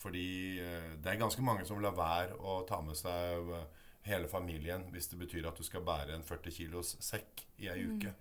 Fordi 0.00 0.24
eh, 0.64 0.94
det 0.96 1.12
er 1.12 1.20
ganske 1.20 1.44
mange 1.44 1.68
som 1.68 1.84
lar 1.84 1.98
være 1.98 2.40
å 2.40 2.62
ta 2.64 2.80
med 2.80 2.96
seg 2.96 3.52
eh, 3.52 3.68
hele 4.06 4.28
familien 4.30 4.86
hvis 4.92 5.10
det 5.10 5.18
betyr 5.20 5.48
at 5.50 5.58
du 5.58 5.64
skal 5.66 5.82
bære 5.84 6.14
en 6.16 6.24
40 6.24 6.54
kilos 6.54 6.94
sekk 7.04 7.44
i 7.58 7.68
ei 7.68 7.84
uke. 7.88 8.12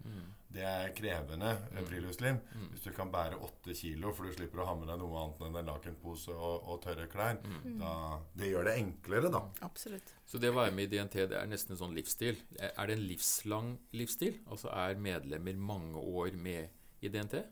Det 0.50 0.63
er 0.65 0.94
krevende 0.97 1.51
eh, 1.75 1.83
friluftsliv. 1.85 2.39
Hvis 2.71 2.85
du 2.88 2.91
kan 2.95 3.12
bære 3.13 3.38
8 3.45 3.75
kilo, 3.77 4.13
for 4.15 4.25
du 4.25 4.33
slipper 4.33 4.63
å 4.63 4.68
ha 4.69 4.75
med 4.79 4.89
deg 4.89 5.00
noe 5.01 5.21
annet 5.21 5.44
enn 5.47 5.59
en 5.62 5.69
lakenpose 5.71 6.33
og, 6.33 6.65
og 6.68 6.81
tørre 6.83 7.07
klær, 7.12 7.38
da, 7.81 7.91
det 8.33 8.51
gjør 8.51 8.69
det 8.69 8.77
enklere, 8.81 9.31
da. 9.33 9.44
Absolutt. 9.68 10.13
Så 10.25 10.41
det 10.41 10.51
å 10.51 10.57
være 10.57 10.74
med 10.75 10.88
i 10.88 10.97
DNT 10.97 11.19
det 11.31 11.38
er 11.39 11.51
nesten 11.51 11.75
en 11.75 11.83
sånn 11.83 11.95
livsstil. 11.95 12.39
Er 12.59 12.89
det 12.89 12.97
en 12.97 13.06
livslang 13.07 13.75
livsstil? 13.95 14.41
Altså 14.47 14.74
er 14.74 14.97
medlemmer 15.00 15.59
mange 15.59 16.01
år 16.01 16.35
med 16.39 16.74
i 17.06 17.12
DNT? 17.13 17.44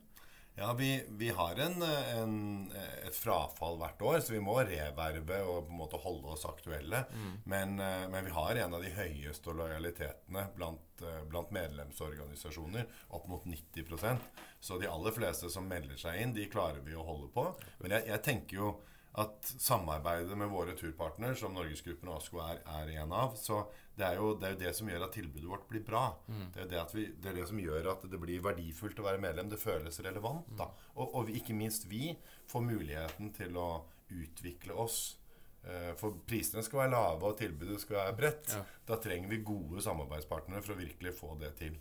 Ja, 0.58 0.74
vi, 0.74 1.04
vi 1.10 1.30
har 1.36 1.56
en, 1.60 1.82
en, 1.84 2.72
et 3.08 3.16
frafall 3.16 3.76
hvert 3.82 4.02
år, 4.08 4.20
så 4.24 4.32
vi 4.34 4.40
må 4.44 4.56
reverve 4.64 5.42
og 5.44 5.66
på 5.68 5.74
en 5.74 5.82
måte 5.82 6.00
holde 6.00 6.32
oss 6.32 6.46
aktuelle. 6.48 7.02
Men, 7.44 7.76
eh, 7.84 8.06
men 8.12 8.30
vi 8.30 8.32
har 8.38 8.62
en 8.64 8.78
av 8.78 8.86
de 8.86 8.94
høyeste 8.96 9.52
lojalitetene 9.52 10.46
blant, 10.56 11.04
eh, 11.04 11.22
blant 11.28 11.52
medlemsorganisasjoner, 11.56 12.88
opp 13.10 13.28
mot 13.28 13.44
90% 13.44 14.32
Så 14.64 14.80
de 14.80 14.88
aller 14.88 15.12
fleste 15.12 15.52
som 15.52 15.68
melder 15.68 16.00
seg 16.00 16.22
inn, 16.22 16.34
de 16.34 16.48
klarer 16.50 16.80
vi 16.88 16.96
å 16.96 17.04
holde 17.04 17.28
på. 17.36 17.50
Men 17.84 17.98
jeg, 17.98 18.08
jeg 18.14 18.24
tenker 18.24 18.62
jo 18.62 18.72
at 19.18 19.46
samarbeidet 19.64 20.36
med 20.38 20.50
våre 20.52 20.74
turpartner, 20.76 21.34
som 21.40 21.54
Norgesgruppen 21.56 22.10
og 22.12 22.18
ASKO 22.20 22.40
er, 22.44 22.58
er 22.68 22.90
en 23.02 23.14
av, 23.16 23.36
så 23.40 23.62
det 23.96 24.04
er, 24.10 24.16
jo, 24.20 24.34
det 24.36 24.48
er 24.50 24.56
jo 24.56 24.60
det 24.66 24.74
som 24.76 24.90
gjør 24.92 25.06
at 25.08 25.14
tilbudet 25.16 25.48
vårt 25.48 25.68
blir 25.70 25.84
bra. 25.88 26.02
Det, 26.28 26.66
er 26.66 26.68
det, 26.74 26.80
at 26.82 26.94
vi, 26.98 27.06
det 27.16 27.30
er 27.32 27.38
det 27.40 27.46
som 27.48 27.60
gjør 27.64 27.88
at 27.94 28.04
det 28.12 28.20
blir 28.20 28.42
verdifullt 28.44 29.00
å 29.00 29.06
være 29.08 29.22
medlem. 29.24 29.48
Det 29.54 29.60
føles 29.62 30.00
relevant. 30.04 30.50
da. 30.60 30.68
Og, 30.98 31.16
og 31.16 31.28
vi- 31.30 31.38
ikke 31.40 31.56
minst 31.56 31.88
vi 31.88 32.10
får 32.52 32.66
muligheten 32.68 33.32
til 33.38 33.56
å 33.56 33.70
utvikle 34.12 34.76
oss. 34.84 35.16
Eh, 35.64 35.94
For 35.98 36.20
prisene 36.28 36.62
skal 36.62 36.84
være 36.84 36.92
lave, 36.92 37.24
og 37.32 37.38
tilbudet 37.40 37.80
skal 37.82 38.02
være 38.02 38.18
bredt. 38.20 38.52
Ja. 38.54 38.64
Da 38.86 39.00
trenger 39.02 39.30
vi 39.32 39.40
gode 39.48 39.82
samarbeidspartnere 39.82 40.62
for 40.62 40.76
å 40.76 40.82
virkelig 40.84 41.16
få 41.18 41.38
det 41.40 41.56
til. 41.64 41.80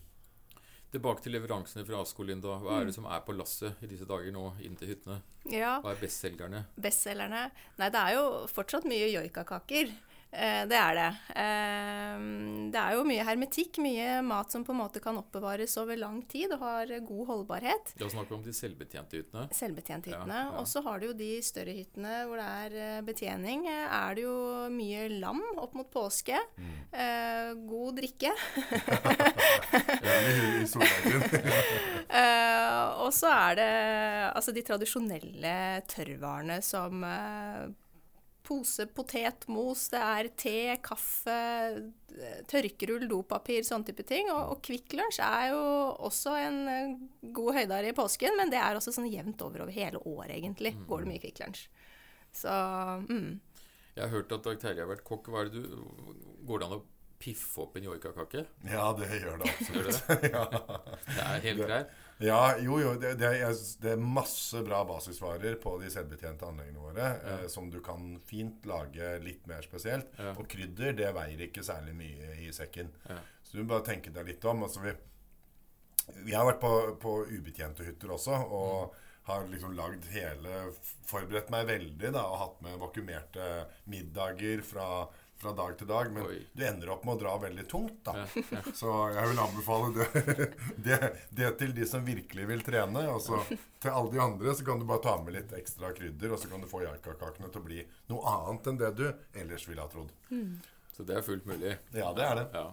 Tilbake 0.94 1.24
til 1.24 1.34
leveransene 1.34 1.82
fra 1.88 1.98
Asko, 2.04 2.22
Linda. 2.22 2.54
Hva 2.62 2.78
er 2.78 2.86
det 2.86 2.94
som 2.94 3.08
er 3.10 3.22
på 3.26 3.34
lasset 3.34 3.80
i 3.82 3.88
disse 3.90 4.06
dager 4.06 4.30
nå 4.34 4.44
inn 4.62 4.76
til 4.78 4.92
hyttene? 4.92 5.16
Ja. 5.50 5.80
Hva 5.82 5.90
er 5.90 5.98
bestselgerne? 5.98 6.60
Bestselgerne 6.80 7.48
Nei, 7.80 7.88
det 7.90 7.98
er 8.00 8.14
jo 8.14 8.26
fortsatt 8.52 8.86
mye 8.86 9.08
joikakaker. 9.10 9.90
Eh, 10.34 10.66
det 10.66 10.76
er 10.76 10.94
det. 10.98 11.10
Eh, 11.38 12.18
det 12.74 12.80
er 12.80 12.96
jo 12.96 13.04
mye 13.06 13.24
hermetikk, 13.26 13.78
mye 13.84 14.22
mat 14.26 14.50
som 14.50 14.64
på 14.66 14.72
en 14.74 14.80
måte 14.82 14.98
kan 15.02 15.16
oppbevares 15.20 15.76
over 15.78 15.96
lang 16.00 16.22
tid 16.30 16.52
og 16.56 16.60
har 16.64 16.90
god 17.06 17.24
holdbarhet. 17.30 17.94
La 18.00 18.04
har 18.08 18.14
snakket 18.16 18.36
om 18.38 18.42
de 18.42 18.52
selvbetjente 18.56 19.16
hyttene. 19.20 19.44
Selvbetjenthyttene. 19.54 20.40
Ja, 20.40 20.48
ja. 20.50 20.56
Og 20.58 20.66
så 20.70 20.78
har 20.86 20.96
du 20.98 21.04
jo 21.10 21.14
de 21.18 21.30
større 21.44 21.74
hyttene 21.76 22.14
hvor 22.26 22.36
det 22.42 22.48
er 22.64 22.70
eh, 22.82 23.04
betjening. 23.06 23.60
Er 23.70 24.10
det 24.18 24.22
jo 24.26 24.36
mye 24.74 25.02
lam 25.20 25.42
opp 25.62 25.72
mot 25.78 25.88
påske. 25.90 26.38
Mm. 26.58 26.74
God 27.68 27.96
drikke. 27.98 28.32
I, 30.04 30.06
og 33.04 33.10
så 33.14 33.28
er 33.30 33.54
det 33.58 33.70
altså 34.34 34.52
de 34.54 34.62
tradisjonelle 34.66 35.54
tørrvarene 35.90 36.58
som 36.64 37.04
pose 38.44 38.86
potetmos, 38.92 39.86
det 39.92 40.00
er 40.00 40.28
te, 40.36 40.58
kaffe, 40.84 41.36
tørkerull, 42.50 43.06
dopapir, 43.08 43.64
sånne 43.66 43.88
type 43.88 44.04
ting. 44.08 44.28
Og, 44.32 44.54
og 44.54 44.60
Kvikk 44.64 44.96
Lunsj 44.98 45.22
er 45.24 45.48
jo 45.54 45.62
også 46.08 46.36
en 46.42 46.60
eh, 46.70 46.94
god 47.34 47.58
høydare 47.60 47.90
i 47.90 47.96
påsken, 47.96 48.36
men 48.40 48.52
det 48.52 48.60
er 48.60 48.76
også 48.76 48.94
sånn 48.94 49.10
jevnt 49.10 49.42
over 49.46 49.64
over 49.64 49.74
hele 49.74 50.02
året, 50.04 50.36
egentlig, 50.36 50.74
går 50.88 51.04
det 51.04 51.12
mye 51.12 51.24
Kvikk 51.24 51.42
Lunsj. 51.44 51.66
Så 52.34 52.54
mm. 53.08 53.28
Jeg 53.94 54.02
har 54.02 54.10
hørt 54.10 54.32
at 54.34 54.46
Dag 54.46 54.58
Terje 54.60 54.82
har 54.82 54.90
vært 54.90 55.04
kokk. 55.06 55.30
Går 55.30 56.60
det 56.60 56.66
an 56.66 56.78
å 56.80 56.82
piffe 57.18 57.60
opp 57.64 57.76
en 57.78 57.86
joikakake? 57.88 58.44
Ja, 58.68 58.88
det 58.98 59.10
gjør 59.20 59.38
det 59.42 59.52
absolutt. 59.52 60.00
det 60.08 60.16
det? 60.22 60.30
ja. 60.34 60.44
Det 61.06 61.20
er 61.24 61.44
helt 61.48 61.62
greit. 61.64 61.94
Ja, 62.22 62.56
jo, 62.62 62.78
jo. 62.78 62.92
Det, 63.00 63.14
det, 63.18 63.30
er, 63.42 63.54
det 63.82 63.94
er 63.94 64.02
masse 64.02 64.60
bra 64.66 64.84
basisvarer 64.86 65.56
på 65.62 65.74
de 65.82 65.90
selvbetjente 65.90 66.46
anleggene 66.46 66.82
våre 66.82 67.08
eh, 67.16 67.46
som 67.50 67.70
du 67.72 67.80
kan 67.84 68.14
fint 68.26 68.66
lage 68.70 69.16
litt 69.24 69.48
mer 69.50 69.66
spesielt. 69.66 70.12
Ja. 70.18 70.34
Og 70.38 70.46
krydder, 70.50 70.94
det 70.96 71.10
veier 71.16 71.46
ikke 71.48 71.66
særlig 71.66 71.96
mye 71.98 72.36
i 72.44 72.52
sekken. 72.54 72.92
Ja. 73.08 73.18
Så 73.42 73.56
du 73.56 73.64
må 73.64 73.72
bare 73.74 73.88
tenke 73.90 74.14
deg 74.14 74.30
litt 74.30 74.46
om. 74.50 74.62
Altså, 74.66 74.84
vi, 74.84 74.94
vi 76.28 76.36
har 76.36 76.46
vært 76.48 76.62
på, 76.62 76.74
på 77.02 77.16
ubetjente 77.32 77.86
hytter 77.86 78.14
også, 78.14 78.38
og 78.46 79.00
har 79.24 79.46
liksom 79.48 79.72
lagd 79.72 80.04
hele 80.12 80.66
Forberedt 81.08 81.50
meg 81.52 81.68
veldig 81.68 82.10
da, 82.12 82.26
og 82.28 82.40
hatt 82.40 82.58
med 82.64 82.80
vakumerte 82.80 83.46
middager 83.90 84.60
fra 84.64 85.06
fra 85.40 85.52
dag 85.56 85.74
til 85.78 85.88
dag, 85.90 86.10
men 86.14 86.26
Oi. 86.28 86.38
du 86.52 86.62
ender 86.64 86.92
opp 86.94 87.04
med 87.04 87.16
å 87.16 87.20
dra 87.20 87.34
veldig 87.42 87.64
tungt. 87.70 87.98
da. 88.06 88.14
Ja, 88.22 88.44
ja. 88.56 88.62
Så 88.76 88.92
jeg 89.14 89.30
vil 89.30 89.42
anbefale 89.44 89.90
det, 89.96 90.48
det, 90.86 90.98
det 91.30 91.50
til 91.60 91.74
de 91.76 91.88
som 91.90 92.06
virkelig 92.06 92.46
vil 92.48 92.64
trene. 92.66 93.04
Og 93.12 93.20
så 93.24 93.40
til 93.50 93.90
alle 93.90 94.12
de 94.14 94.22
andre 94.24 94.54
så 94.54 94.66
kan 94.66 94.80
du 94.80 94.86
bare 94.88 95.04
ta 95.04 95.16
med 95.22 95.36
litt 95.36 95.52
ekstra 95.58 95.92
krydder, 95.96 96.32
og 96.34 96.40
så 96.42 96.50
kan 96.52 96.64
du 96.64 96.70
få 96.70 96.84
jaikakakene 96.86 97.50
til 97.50 97.62
å 97.62 97.68
bli 97.68 97.84
noe 98.12 98.36
annet 98.36 98.72
enn 98.72 98.80
det 98.80 98.92
du 98.98 99.06
ellers 99.42 99.68
ville 99.68 99.84
ha 99.84 99.90
trodd. 99.92 100.14
Så 100.94 101.06
det 101.06 101.18
er 101.18 101.26
fullt 101.26 101.46
mulig. 101.50 101.76
Ja, 101.92 102.12
det 102.16 102.26
er 102.26 102.40
det. 102.40 102.48
Ja. 102.54 102.68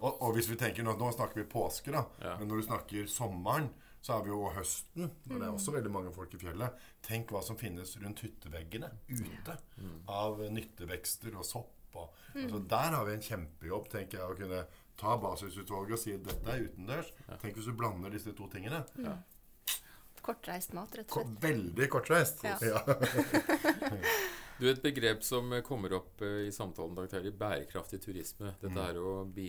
Og, 0.00 0.10
og 0.22 0.34
hvis 0.36 0.48
vi 0.50 0.58
tenker 0.60 0.84
nå, 0.86 0.94
nå 1.00 1.10
snakker 1.14 1.42
vi 1.42 1.48
påske, 1.50 1.92
da. 1.94 2.04
Ja. 2.22 2.36
Men 2.40 2.50
når 2.50 2.60
du 2.62 2.68
snakker 2.68 3.08
sommeren, 3.10 3.70
så 4.04 4.18
er 4.18 4.26
vi 4.26 4.34
jo 4.34 4.42
høsten. 4.52 5.06
Og 5.30 5.32
det 5.32 5.46
er 5.46 5.52
også 5.54 5.72
veldig 5.72 5.90
mange 5.92 6.10
folk 6.12 6.34
i 6.36 6.40
fjellet. 6.42 6.82
Tenk 7.06 7.32
hva 7.32 7.40
som 7.44 7.56
finnes 7.56 7.94
rundt 8.02 8.20
hytteveggene 8.20 8.90
ute. 9.08 9.56
Av 10.12 10.42
nyttevekster 10.52 11.38
og 11.40 11.46
sopp. 11.48 11.72
Og, 12.00 12.24
altså, 12.34 12.62
der 12.74 12.96
har 12.96 13.06
vi 13.08 13.14
en 13.18 13.26
kjempejobb, 13.28 13.88
tenker 13.92 14.20
jeg, 14.20 14.26
å 14.30 14.38
kunne 14.38 14.64
ta 15.00 15.16
basisutvalget 15.20 15.96
og 15.96 16.02
si 16.02 16.14
at 16.16 16.26
dette 16.28 16.52
er 16.54 16.66
utendørs. 16.68 17.12
Tenk 17.42 17.58
hvis 17.58 17.70
du 17.70 17.74
blander 17.78 18.14
disse 18.14 18.34
to 18.36 18.48
tingene. 18.52 18.84
Kortreist 20.24 20.72
mat, 20.72 20.94
rett 20.96 21.10
og 21.12 21.26
slett. 21.26 21.42
veldig 21.42 21.90
kortreist. 21.92 22.44
Ja. 22.46 22.56
Ja. 22.64 22.80
Du, 24.54 24.68
Et 24.70 24.78
begrep 24.78 25.24
som 25.26 25.50
kommer 25.66 25.96
opp 25.96 26.22
eh, 26.22 26.44
i 26.46 26.52
samtalen, 26.54 26.94
Dag 26.94 27.08
Terje, 27.10 27.32
bærekraftig 27.34 27.98
turisme. 28.04 28.52
Dette 28.60 28.84
er 28.86 29.00
jo, 29.00 29.14
vi, 29.34 29.48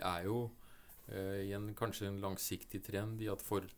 er 0.00 0.24
jo 0.26 0.40
eh, 1.06 1.44
i 1.46 1.52
en 1.54 1.68
kanskje 1.78 2.08
en 2.10 2.18
langsiktig 2.18 2.80
trend 2.82 3.22
i 3.22 3.28
at 3.30 3.44
folk 3.46 3.70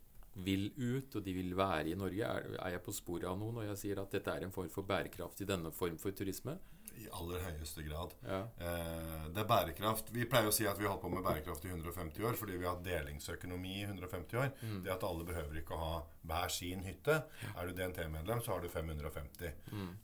vil 0.46 0.70
ut, 0.76 1.12
og 1.12 1.24
de 1.24 1.34
vil 1.36 1.52
være 1.56 1.92
i 1.92 1.98
Norge. 1.98 2.24
Er, 2.24 2.56
er 2.56 2.72
jeg 2.72 2.84
på 2.88 2.96
sporet 2.96 3.28
av 3.28 3.36
noe 3.40 3.52
når 3.52 3.68
jeg 3.70 3.82
sier 3.82 4.00
at 4.00 4.16
dette 4.16 4.32
er 4.32 4.48
en 4.48 4.54
form 4.54 4.72
for 4.72 4.88
bærekraft 4.88 5.44
i 5.44 5.48
denne 5.48 5.72
form 5.76 6.00
for 6.00 6.16
turisme? 6.16 6.56
I 6.96 7.08
aller 7.12 7.42
høyeste 7.44 7.82
grad. 7.86 8.14
Ja. 8.24 8.38
Eh, 8.58 9.26
det 9.34 9.42
er 9.42 9.48
bærekraft. 9.50 10.10
Vi 10.14 10.24
pleier 10.30 10.48
å 10.48 10.54
si 10.54 10.66
at 10.68 10.78
vi 10.78 10.86
har 10.86 10.94
holdt 10.94 11.04
på 11.04 11.10
med 11.12 11.24
bærekraft 11.26 11.64
i 11.68 11.72
150 11.72 12.24
år 12.24 12.38
fordi 12.38 12.56
vi 12.56 12.64
har 12.66 12.76
hatt 12.76 12.84
delingsøkonomi 12.86 13.74
i 13.82 13.86
150 13.88 14.40
år. 14.42 14.50
Det 14.84 14.92
at 14.94 15.04
alle 15.04 15.26
behøver 15.28 15.60
ikke 15.60 15.76
å 15.76 15.82
ha 15.82 15.96
hver 16.26 16.50
sin 16.50 16.82
hytte. 16.82 17.18
Er 17.54 17.68
du 17.68 17.76
DNT-medlem, 17.76 18.40
så 18.42 18.56
har 18.56 18.64
du 18.64 18.68
550. 18.72 19.52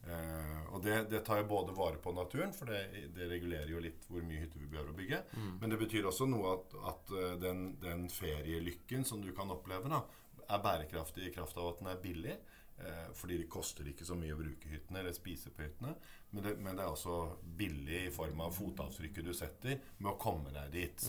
Eh, 0.07 0.63
og 0.73 0.83
det, 0.85 0.99
det 1.11 1.25
tar 1.27 1.43
jo 1.43 1.49
både 1.51 1.75
vare 1.77 1.99
på 2.03 2.13
naturen, 2.17 2.53
for 2.55 2.71
det, 2.71 3.09
det 3.17 3.29
regulerer 3.31 3.73
jo 3.73 3.83
litt 3.83 4.07
hvor 4.09 4.23
mye 4.27 4.45
hytte 4.45 4.61
vi 4.61 4.71
behøver 4.71 4.93
å 4.93 4.99
bygge. 4.99 5.23
Men 5.61 5.71
det 5.73 5.81
betyr 5.83 6.07
også 6.13 6.29
noe 6.31 6.57
at, 6.59 6.77
at 6.93 7.15
eh, 7.19 7.37
den, 7.43 7.73
den 7.83 8.09
ferielykken 8.13 9.05
som 9.09 9.23
du 9.25 9.33
kan 9.37 9.51
oppleve, 9.51 9.91
da, 9.93 10.05
er 10.53 10.63
bærekraftig 10.63 11.29
i 11.29 11.33
kraft 11.35 11.57
av 11.57 11.73
at 11.73 11.79
den 11.83 11.89
er 11.93 12.03
billig. 12.03 12.37
Eh, 12.83 13.11
fordi 13.15 13.37
det 13.39 13.51
koster 13.53 13.87
ikke 13.87 14.07
så 14.07 14.17
mye 14.19 14.35
å 14.35 14.41
bruke 14.41 14.71
hyttene 14.71 15.03
eller 15.03 15.15
spise 15.17 15.53
på 15.55 15.63
hyttene. 15.67 15.95
Men 16.31 16.47
det, 16.47 16.55
men 16.59 16.79
det 16.79 16.85
er 16.85 16.95
også 16.95 17.19
billig 17.59 18.07
i 18.07 18.15
form 18.15 18.41
av 18.43 18.57
fotavtrykket 18.57 19.29
du 19.29 19.35
setter 19.37 19.79
med 19.99 20.15
å 20.15 20.19
komme 20.21 20.51
deg 20.55 20.73
dit. 20.75 21.05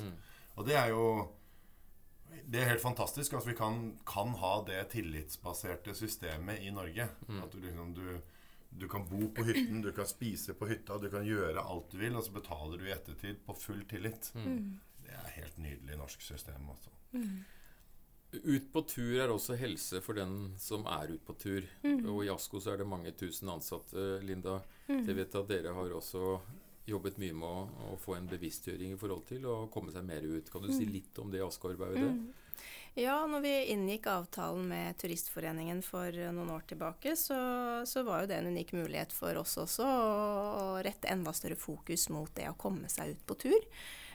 Og 0.58 0.68
det 0.68 0.77
er 0.77 0.92
jo 0.94 1.08
det 2.50 2.60
er 2.60 2.72
helt 2.72 2.82
fantastisk 2.82 3.36
at 3.38 3.46
vi 3.46 3.53
kan, 3.58 3.92
kan 4.10 4.32
ha 4.42 4.53
det 4.65 4.80
tillitsbaserte 4.94 5.94
systemet 5.98 6.63
i 6.65 6.72
Norge. 6.74 7.06
At 7.44 7.53
du 7.53 7.60
liksom 7.62 7.94
du, 7.94 8.08
du 8.70 8.88
kan 8.89 9.06
bo 9.10 9.27
på 9.34 9.46
hytten, 9.46 9.82
du 9.86 9.92
kan 9.94 10.08
spise 10.10 10.56
på 10.58 10.68
hytta, 10.70 10.98
du 10.98 11.10
kan 11.13 11.25
gjøre 11.25 11.62
alt 11.62 11.92
du 11.94 12.00
vil, 12.01 12.15
og 12.18 12.25
så 12.25 12.34
betaler 12.34 12.82
du 12.82 12.88
i 12.89 12.94
ettertid 12.96 13.44
på 13.46 13.53
full 13.53 13.84
tillit. 13.89 14.32
Det 15.06 15.13
er 15.13 15.36
helt 15.38 15.58
nydelig 15.62 15.98
norsk 16.00 16.22
system. 16.25 16.70
Altså. 16.74 16.89
Ut 18.44 18.66
på 18.74 18.82
tur 18.90 19.16
er 19.22 19.32
også 19.32 19.58
helse 19.60 20.02
for 20.02 20.18
den 20.18 20.54
som 20.62 20.88
er 20.90 21.13
ute 21.13 21.25
på 21.28 21.36
tur. 21.38 21.68
Og 21.86 22.24
i 22.25 22.32
ASKO 22.34 22.62
så 22.63 22.74
er 22.74 22.82
det 22.82 22.90
mange 22.90 23.13
tusen 23.18 23.52
ansatte, 23.54 24.20
Linda. 24.25 24.60
Jeg 24.88 25.18
vet 25.18 25.36
at 25.40 25.50
dere 25.50 25.74
har 25.75 25.98
også 25.98 26.38
jobbet 26.90 27.20
mye 27.22 27.36
med 27.38 27.48
å, 27.48 27.92
å 27.94 28.00
få 28.02 28.18
en 28.18 28.28
bevisstgjøring 28.28 28.96
i 28.96 29.00
forhold 29.00 29.28
til 29.30 29.46
å 29.48 29.58
komme 29.72 29.94
seg 29.94 30.04
mer 30.08 30.25
ut. 30.25 30.50
Kan 30.52 30.66
du 30.66 30.74
si 30.74 30.88
litt 30.90 31.20
om 31.22 31.32
det 31.32 31.44
ASKO-arbeidet? 31.46 32.10
Ja, 32.94 33.24
når 33.25 33.42
vi 33.42 33.54
inngikk 33.74 34.06
avtalen 34.12 34.68
med 34.70 35.00
Turistforeningen 35.02 35.80
for 35.82 36.13
noen 36.13 36.52
år 36.54 36.68
tilbake, 36.70 37.16
så, 37.18 37.38
så 37.90 38.04
var 38.06 38.22
jo 38.22 38.30
det 38.30 38.38
en 38.38 38.52
unik 38.54 38.75
mulighet 38.78 39.16
for 39.16 39.40
oss 39.42 39.56
også 39.58 39.88
å 39.88 40.68
rette 40.86 41.10
enda 41.10 41.34
større 41.34 41.58
fokus 41.58 42.06
mot 42.13 42.30
det 42.38 42.52
å 42.52 42.58
komme 42.60 42.92
seg 42.94 43.16
ut 43.16 43.24
på 43.25 43.40
tur. 43.48 43.66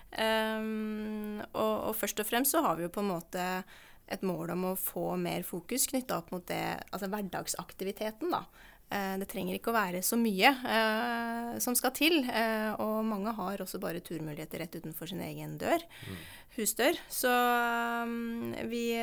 Um, 0.09 1.43
og, 1.53 1.75
og 1.91 1.97
først 1.99 2.23
og 2.23 2.29
fremst 2.29 2.55
så 2.55 2.63
har 2.65 2.79
vi 2.79 2.87
jo 2.87 2.93
på 2.95 3.03
en 3.03 3.11
måte 3.11 3.43
et 4.11 4.23
mål 4.27 4.50
om 4.55 4.65
å 4.71 4.77
få 4.79 5.17
mer 5.21 5.43
fokus 5.47 5.87
knytta 5.91 6.19
opp 6.19 6.33
mot 6.33 6.47
det, 6.49 6.62
altså 6.91 7.09
hverdagsaktiviteten, 7.12 8.31
da. 8.33 8.45
Eh, 8.91 9.17
Det 9.21 9.29
trenger 9.29 9.55
ikke 9.59 9.71
å 9.73 9.77
være 9.77 10.00
så 10.03 10.17
mye 10.17 10.49
eh, 10.49 11.59
som 11.61 11.75
skal 11.77 11.93
til. 11.93 12.23
Eh, 12.25 12.73
og 12.81 13.05
mange 13.05 13.35
har 13.37 13.61
også 13.61 13.79
bare 13.83 14.00
turmuligheter 14.00 14.59
rett 14.65 14.79
utenfor 14.81 15.07
sin 15.11 15.21
egen 15.21 15.59
dør, 15.61 15.85
husdør. 16.57 16.97
Så 17.12 17.29
um, 17.29 18.55
vi 18.71 18.97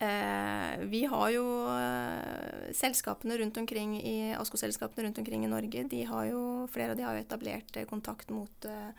eh, 0.00 0.86
Vi 0.88 1.04
har 1.12 1.30
jo 1.34 1.44
eh, 1.72 2.72
selskapene 2.76 3.38
rundt 3.40 3.56
omkring 3.60 3.96
i 4.00 4.34
ASKO-selskapene 4.36 5.06
rundt 5.08 5.18
omkring 5.18 5.44
i 5.44 5.48
Norge. 5.52 5.84
De 5.90 6.02
har 6.04 6.24
jo, 6.30 6.42
flere 6.72 6.92
av 6.92 6.96
de 6.96 7.06
har 7.06 7.16
jo 7.16 7.24
etablert 7.24 7.76
eh, 7.76 7.86
kontakt 7.88 8.30
mot 8.30 8.64
eh, 8.68 8.90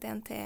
DNT 0.00 0.40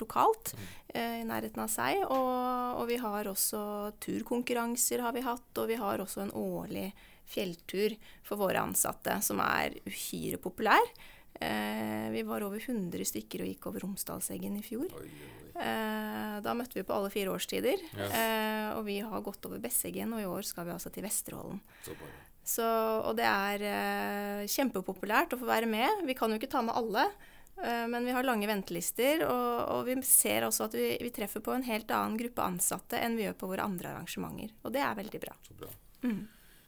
lokalt 0.00 0.54
eh, 0.88 1.20
i 1.20 1.26
nærheten 1.28 1.64
av 1.64 1.72
seg. 1.72 2.02
Og, 2.06 2.80
og 2.80 2.86
vi 2.90 2.98
har 3.02 3.30
også 3.30 3.64
turkonkurranser 4.04 5.04
har 5.04 5.16
vi 5.16 5.24
hatt, 5.26 5.50
og 5.58 5.70
vi 5.70 5.78
har 5.80 6.02
også 6.02 6.24
en 6.24 6.34
årlig 6.38 6.90
fjelltur 7.30 7.94
for 8.26 8.40
våre 8.40 8.60
ansatte 8.60 9.16
som 9.24 9.40
er 9.44 9.78
uhyre 9.88 10.40
populær. 10.42 10.92
Eh, 11.40 12.10
vi 12.14 12.22
var 12.26 12.44
over 12.46 12.60
100 12.60 13.08
stykker 13.10 13.42
og 13.42 13.50
gikk 13.50 13.70
over 13.70 13.86
Romsdalseggen 13.86 14.58
i 14.60 14.66
fjor. 14.66 14.86
Oi, 15.00 15.08
oi, 15.08 15.30
oi. 15.30 15.40
Eh, 15.54 16.36
da 16.42 16.54
møtte 16.58 16.78
vi 16.78 16.86
på 16.86 16.94
alle 16.94 17.10
fire 17.14 17.32
årstider. 17.34 17.80
Yes. 17.94 18.12
Eh, 18.18 18.68
og 18.74 18.84
vi 18.88 19.00
har 19.02 19.24
gått 19.24 19.46
over 19.48 19.62
Besseggen, 19.62 20.14
og 20.14 20.22
i 20.22 20.28
år 20.30 20.46
skal 20.46 20.68
vi 20.68 20.74
altså 20.74 20.92
til 20.94 21.06
Vesterålen. 21.06 21.60
Så. 21.86 21.96
Så, 22.44 22.64
og 23.08 23.14
det 23.16 23.24
er 23.24 23.62
eh, 23.64 24.50
kjempepopulært 24.52 25.32
å 25.32 25.40
få 25.40 25.48
være 25.48 25.68
med. 25.70 26.04
Vi 26.04 26.16
kan 26.18 26.30
jo 26.30 26.36
ikke 26.36 26.50
ta 26.52 26.60
med 26.64 26.76
alle, 26.76 27.06
eh, 27.08 27.33
men 27.62 28.04
vi 28.04 28.14
har 28.16 28.26
lange 28.26 28.48
ventelister. 28.50 29.26
Og, 29.28 29.58
og 29.76 29.82
vi 29.88 29.98
ser 30.06 30.48
også 30.48 30.68
at 30.68 30.78
vi, 30.78 30.88
vi 31.02 31.12
treffer 31.14 31.44
på 31.44 31.54
en 31.54 31.66
helt 31.66 31.90
annen 31.94 32.18
gruppe 32.20 32.44
ansatte 32.44 33.00
enn 33.00 33.18
vi 33.18 33.28
gjør 33.28 33.38
på 33.40 33.50
våre 33.54 33.66
andre 33.66 33.94
arrangementer. 33.94 34.54
Og 34.64 34.74
det 34.74 34.82
er 34.84 34.96
veldig 34.98 35.22
bra. 35.26 35.36
Så 35.46 35.58
bra. 35.58 35.70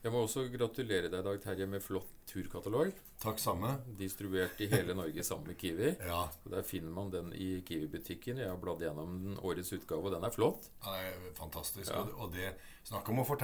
Jeg 0.06 0.12
må 0.14 0.20
også 0.22 0.44
gratulere 0.52 1.08
deg, 1.10 1.22
Dag 1.26 1.40
Terje, 1.42 1.66
med 1.66 1.82
flott 1.82 2.12
turkatalog. 2.30 2.92
Takk 3.18 3.40
samme. 3.42 3.72
Distribuert 3.98 4.60
i 4.62 4.68
hele 4.70 4.94
Norge 4.94 5.24
sammen 5.26 5.50
med 5.50 5.58
Kiwi. 5.58 5.88
Ja, 6.10 6.28
Og 6.44 6.52
Der 6.52 6.62
finner 6.62 6.94
man 6.94 7.10
den 7.10 7.32
i 7.34 7.48
Kiwi-butikken. 7.66 8.38
Jeg 8.38 8.52
har 8.52 8.60
bladd 8.62 8.84
gjennom 8.86 9.16
den 9.24 9.40
årets 9.42 9.72
utgave, 9.74 10.06
og 10.06 10.14
den 10.14 10.22
er 10.28 10.30
flott. 10.30 10.68
det 10.84 11.08
er 11.08 11.18
fantastisk. 11.34 11.90
Ja. 11.90 12.04
Og, 12.20 12.30
det 12.36 12.54
Snakk 12.86 13.08
om 13.10 13.18
å 13.18 13.24
få, 13.26 13.34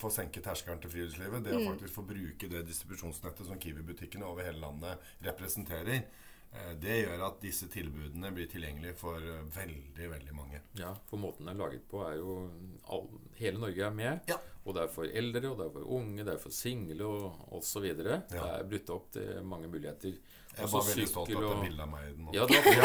få 0.00 0.08
senke 0.08 0.40
terskelen 0.40 0.80
til 0.80 0.94
friluftslivet. 0.94 1.44
Det 1.44 1.52
å 1.52 1.66
faktisk 1.66 1.98
få 1.98 2.06
bruke 2.08 2.48
det 2.48 2.62
distribusjonsnettet 2.64 3.44
som 3.50 3.60
Kiwi-butikkene 3.60 4.24
over 4.24 4.48
hele 4.48 4.62
landet 4.62 5.10
representerer. 5.26 6.06
Eh, 6.52 6.74
Det 6.80 6.96
gjør 7.04 7.20
at 7.26 7.40
disse 7.42 7.66
tilbudene 7.72 8.30
blir 8.34 8.46
tilgjengelige 8.52 8.94
for 8.98 9.16
eh, 9.18 9.42
veldig, 9.56 10.10
veldig 10.10 10.34
mange. 10.36 10.60
Ja, 10.78 10.94
For 11.10 11.16
måten 11.18 11.46
den 11.46 11.54
er 11.54 11.58
laget 11.64 11.88
på, 11.90 12.02
er 12.06 12.14
jo 12.20 12.50
all, 12.88 13.08
Hele 13.40 13.58
Norge 13.62 13.82
er 13.86 13.90
med. 13.96 14.20
Ja. 14.30 14.36
Og 14.66 14.74
det 14.74 14.82
er 14.82 14.88
for 14.90 15.04
eldre, 15.06 15.46
og 15.50 15.56
det 15.60 15.66
er 15.68 15.72
for 15.76 15.84
unge, 15.94 16.24
det 16.26 16.32
er 16.34 16.38
for 16.42 16.50
single 16.50 17.04
og 17.06 17.32
osv. 17.54 17.82
Det 17.96 18.06
er 18.34 18.64
brutt 18.66 18.90
opp 18.90 19.12
til 19.14 19.42
mange 19.46 19.68
muligheter. 19.70 20.12
Jeg 20.56 20.64
Også 20.64 20.76
bare 20.78 20.88
veldig 20.88 21.08
stolt 21.10 21.30
av 21.36 21.36
at 21.36 21.42
det 21.52 21.60
bildet 21.66 21.82
av 21.84 21.88
meg 21.92 22.02
i 22.06 22.08
den. 22.16 22.26
Ja, 22.34 22.42
det 22.48 22.58
var 22.64 22.72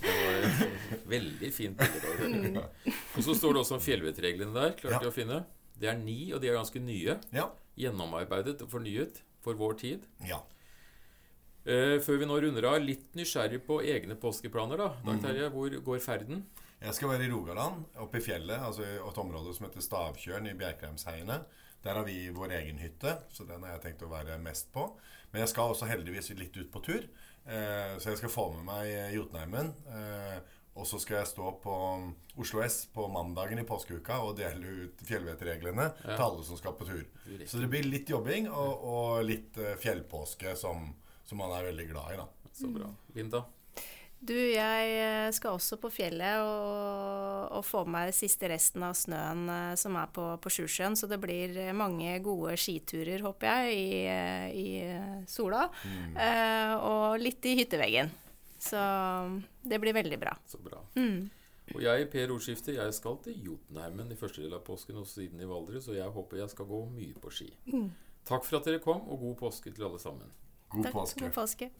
Det 0.00 0.12
var 0.14 0.34
et 0.44 0.54
veldig 1.10 1.50
fint 1.56 1.76
bilde. 1.80 2.62
Og 3.16 3.22
så 3.24 3.32
står 3.34 3.52
det 3.56 3.60
også 3.64 3.74
om 3.78 3.82
fjellvettreglene 3.84 4.52
der. 4.54 4.70
Klarte 4.78 5.04
Ja. 5.08 5.10
å 5.10 5.14
finne. 5.14 5.38
Det 5.80 5.88
er 5.88 5.96
ni, 5.98 6.32
og 6.36 6.40
de 6.42 6.48
er 6.50 6.54
ganske 6.60 6.80
nye. 6.84 7.14
Ja. 7.32 7.46
Gjennomarbeidet 7.80 8.60
og 8.62 8.68
fornyet 8.70 9.22
for 9.40 9.54
vår 9.56 9.74
tid. 9.80 10.00
ja. 10.28 10.40
Eh, 11.68 11.98
før 12.00 12.16
vi 12.22 12.26
nå 12.28 12.38
runder 12.40 12.64
av, 12.70 12.78
litt 12.80 13.10
nysgjerrig 13.18 13.60
på 13.66 13.80
egne 13.84 14.16
påskeplaner, 14.20 14.80
da. 14.80 14.90
Dag 15.04 15.18
Terje, 15.24 15.50
hvor 15.52 15.74
går 15.90 16.00
ferden? 16.00 16.44
Jeg 16.80 16.94
skal 16.96 17.10
være 17.12 17.26
i 17.26 17.32
Rogaland, 17.32 17.82
oppe 18.00 18.16
i 18.16 18.24
fjellet, 18.24 18.56
altså 18.64 18.86
i 18.86 18.94
et 18.96 19.18
område 19.20 19.52
som 19.52 19.66
heter 19.66 19.84
Stavkjørn 19.84 20.48
i 20.48 20.54
Bjerkreimsheiene. 20.56 21.42
Der 21.84 21.96
har 21.96 22.04
vi 22.04 22.30
vår 22.32 22.54
egen 22.60 22.78
hytte, 22.80 23.18
så 23.32 23.44
den 23.48 23.62
har 23.64 23.74
jeg 23.76 23.82
tenkt 23.90 24.04
å 24.06 24.08
være 24.12 24.38
mest 24.40 24.70
på. 24.72 24.86
Men 25.32 25.42
jeg 25.44 25.52
skal 25.52 25.74
også 25.74 25.88
heldigvis 25.88 26.32
litt 26.38 26.56
ut 26.56 26.70
på 26.72 26.80
tur, 26.84 27.04
eh, 27.46 27.92
så 28.00 28.10
jeg 28.14 28.22
skal 28.22 28.32
få 28.32 28.46
med 28.56 28.64
meg 28.64 29.12
Jotunheimen. 29.14 29.74
Eh, 29.92 30.40
og 30.80 30.86
så 30.86 31.00
skal 31.02 31.18
jeg 31.20 31.26
stå 31.34 31.50
på 31.60 31.74
Oslo 32.40 32.62
S 32.64 32.86
på 32.94 33.04
mandagen 33.12 33.58
i 33.60 33.66
påskeuka 33.68 34.20
og 34.24 34.36
dele 34.38 34.86
ut 34.86 35.00
fjellvettreglene 35.04 35.90
Ja. 36.06 36.16
til 36.16 36.24
alle 36.24 36.44
som 36.46 36.56
skal 36.56 36.72
på 36.78 36.86
tur. 36.88 37.04
Så 37.44 37.60
det 37.60 37.68
blir 37.68 37.84
litt 37.84 38.08
jobbing 38.08 38.48
og, 38.48 38.84
og 38.84 39.24
litt 39.26 39.58
fjellpåske 39.82 40.54
som, 40.56 40.94
som 41.30 41.38
man 41.38 41.54
er 41.54 41.70
veldig 41.70 41.88
glad 41.92 42.12
i, 42.12 42.20
da. 42.20 42.50
Så 42.52 42.68
bra. 42.74 42.90
Linda? 43.14 43.44
Du, 44.20 44.34
jeg 44.36 44.88
eh, 45.00 45.30
skal 45.32 45.54
også 45.56 45.78
på 45.80 45.88
fjellet 45.94 46.42
og, 46.44 47.54
og 47.56 47.62
få 47.64 47.86
med 47.86 48.10
meg 48.10 48.12
siste 48.12 48.50
resten 48.50 48.82
av 48.84 48.92
snøen 48.98 49.46
eh, 49.48 49.76
som 49.80 49.96
er 49.96 50.10
på, 50.12 50.26
på 50.42 50.52
Sjusjøen. 50.52 50.98
Så 50.98 51.08
det 51.08 51.16
blir 51.22 51.56
mange 51.76 52.18
gode 52.24 52.58
skiturer, 52.60 53.22
håper 53.24 53.48
jeg, 53.48 53.78
i, 53.78 54.02
eh, 54.10 54.50
i 54.52 55.24
sola. 55.30 55.68
Mm. 55.86 56.18
Eh, 56.26 56.74
og 56.90 57.22
litt 57.22 57.48
i 57.48 57.54
hytteveggen. 57.62 58.12
Så 58.60 58.82
det 59.64 59.80
blir 59.80 59.96
veldig 59.96 60.20
bra. 60.20 60.34
Så 60.50 60.60
bra. 60.60 60.82
Mm. 60.98 61.30
Og 61.70 61.80
jeg, 61.86 62.10
Per 62.12 62.34
Ordskifte, 62.34 62.74
jeg 62.76 62.92
skal 62.98 63.16
til 63.24 63.40
Jotunheimen 63.46 64.12
i 64.12 64.18
første 64.18 64.42
del 64.42 64.58
av 64.58 64.66
påsken 64.66 65.00
og 65.00 65.08
siden 65.08 65.40
i 65.40 65.48
Valdres, 65.48 65.88
og 65.88 65.96
jeg 65.96 66.12
håper 66.12 66.42
jeg 66.42 66.52
skal 66.52 66.68
gå 66.68 66.82
mye 66.92 67.16
på 67.22 67.32
ski. 67.32 67.48
Mm. 67.70 67.88
Takk 68.28 68.44
for 68.44 68.58
at 68.58 68.68
dere 68.68 68.82
kom, 68.84 69.06
og 69.08 69.22
god 69.22 69.36
påske 69.46 69.72
til 69.72 69.86
alle 69.86 70.02
sammen. 70.02 70.28
God 70.70 70.84
Takk, 70.84 70.92
påske. 70.92 71.20
God 71.20 71.34
påske. 71.34 71.70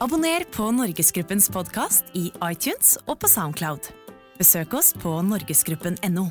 Abonner 0.00 0.44
på 0.52 0.70
Norgesgruppens 0.70 1.48
podkast 1.50 2.04
i 2.12 2.30
iTunes 2.44 2.96
og 3.06 3.20
på 3.20 3.28
Soundcloud. 3.28 3.90
Besøk 4.38 4.74
oss 4.76 4.92
på 5.00 5.14
norgesgruppen.no. 5.24 6.26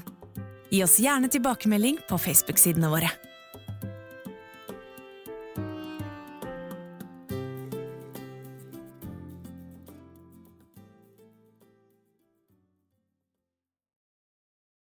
Gi 0.70 0.84
oss 0.86 1.00
gjerne 1.02 1.30
tilbakemelding 1.34 2.02
på 2.10 2.18
Facebook-sidene 2.22 2.90
våre. 2.90 3.10